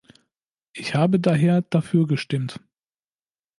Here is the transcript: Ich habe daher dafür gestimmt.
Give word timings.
Ich 0.73 0.95
habe 0.95 1.19
daher 1.19 1.61
dafür 1.61 2.07
gestimmt. 2.07 2.59